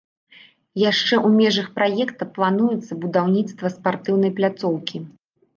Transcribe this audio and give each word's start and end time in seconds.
Яшчэ 0.83 1.13
ў 1.27 1.41
межах 1.41 1.67
праекта 1.77 2.23
плануецца 2.37 2.93
будаўніцтва 3.05 3.73
спартыўнай 3.77 4.31
пляцоўкі. 4.41 4.97